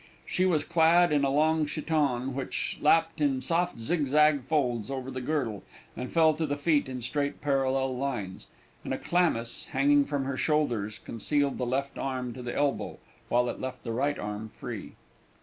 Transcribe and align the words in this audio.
She 0.25 0.45
was 0.47 0.63
clad 0.63 1.11
in 1.13 1.23
a 1.23 1.29
long 1.29 1.67
chiton, 1.67 2.33
which 2.33 2.79
lapped 2.81 3.21
in 3.21 3.39
soft 3.39 3.77
zig 3.77 4.07
zag 4.07 4.43
folds 4.45 4.89
over 4.89 5.11
the 5.11 5.21
girdle 5.21 5.61
and 5.95 6.11
fell 6.11 6.33
to 6.37 6.47
the 6.47 6.57
feet 6.57 6.89
in 6.89 7.01
straight 7.03 7.39
parallel 7.39 7.95
lines, 7.95 8.47
and 8.83 8.95
a 8.95 8.97
chlamys 8.97 9.67
hanging 9.67 10.05
from 10.05 10.25
her 10.25 10.37
shoulders 10.37 10.97
concealed 10.97 11.59
the 11.59 11.67
left 11.67 11.99
arm 11.99 12.33
to 12.33 12.41
the 12.41 12.55
elbow, 12.55 12.97
while 13.29 13.47
it 13.47 13.61
left 13.61 13.83
the 13.83 13.91
right 13.91 14.17
arm 14.17 14.49
free. 14.49 14.93